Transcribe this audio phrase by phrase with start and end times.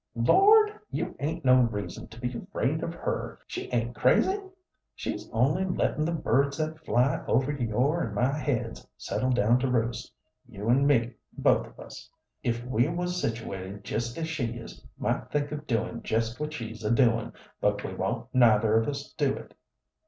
[0.15, 0.73] "Lord!
[0.89, 3.37] you 'ain't no reason to be 'fraid of her.
[3.45, 4.39] She ain't crazy.
[4.95, 9.69] She's only lettin' the birds that fly over your an' my heads settle down to
[9.69, 10.11] roost.
[10.49, 12.09] You and me, both of us,
[12.41, 16.83] if we was situated jest as she is, might think of doin' jest what she's
[16.83, 17.31] a doin',
[17.61, 19.53] but we won't neither of us do it.